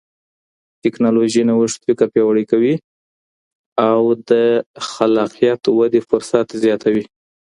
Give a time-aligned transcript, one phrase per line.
[0.83, 2.73] ټکنالوژي نوښت فکر پياوړی کوي
[3.89, 4.31] او د
[4.91, 7.03] خلاقيت ودې فرصت زياتوي.